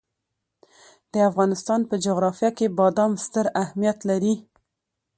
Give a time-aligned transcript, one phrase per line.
[1.13, 4.35] د افغانستان په جغرافیه کې بادام ستر اهمیت لري.